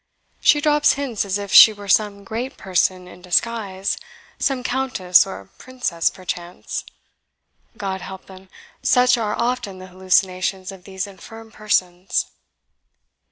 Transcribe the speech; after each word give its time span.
She 0.39 0.61
drops 0.61 0.93
hints 0.93 1.25
as 1.25 1.37
if 1.37 1.53
she 1.53 1.71
were 1.71 1.87
some 1.87 2.23
great 2.23 2.57
person 2.57 3.07
in 3.07 3.21
disguise 3.21 3.97
some 4.39 4.63
Countess 4.63 5.27
or 5.27 5.51
Princess 5.59 6.09
perchance. 6.09 6.83
God 7.77 8.01
help 8.01 8.25
them, 8.25 8.49
such 8.81 9.15
are 9.15 9.35
often 9.37 9.77
the 9.77 9.85
hallucinations 9.89 10.71
of 10.71 10.85
these 10.85 11.05
infirm 11.05 11.51
persons!" 11.51 12.31